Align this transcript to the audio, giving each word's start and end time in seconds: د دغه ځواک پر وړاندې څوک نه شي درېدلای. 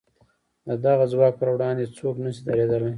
د 0.67 0.69
دغه 0.85 1.05
ځواک 1.11 1.33
پر 1.39 1.49
وړاندې 1.55 1.93
څوک 1.97 2.15
نه 2.23 2.29
شي 2.35 2.41
درېدلای. 2.47 2.89